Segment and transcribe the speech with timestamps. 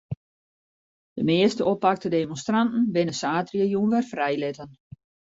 [1.15, 4.69] De measte oppakte demonstranten binne saterdeitejûn wer frijlitten.